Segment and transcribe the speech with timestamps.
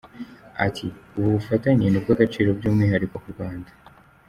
[0.65, 3.69] Ati "Ubu bufatanye ni ubw’agaciro by’umwihariko ku Rwanda.